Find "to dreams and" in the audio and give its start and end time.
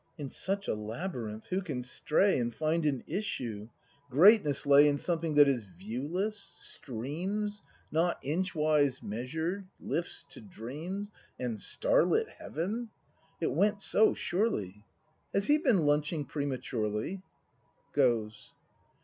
10.29-11.59